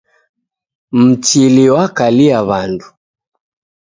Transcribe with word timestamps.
Mchili 0.99 1.65
wakalia 1.73 2.39
w'andu. 2.47 2.85